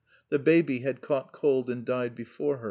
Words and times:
The 0.29 0.39
baby 0.39 0.79
had 0.79 1.01
caught 1.01 1.31
cold 1.31 1.69
and 1.69 1.85
died 1.85 2.15
before 2.15 2.55
her. 2.55 2.59